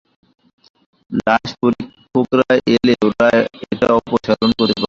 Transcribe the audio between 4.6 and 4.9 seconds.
পারবে।